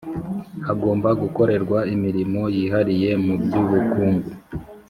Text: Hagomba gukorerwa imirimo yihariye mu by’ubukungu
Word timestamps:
Hagomba 0.67 1.09
gukorerwa 1.21 1.79
imirimo 1.95 2.41
yihariye 2.55 3.11
mu 3.25 3.33
by’ubukungu 3.41 4.29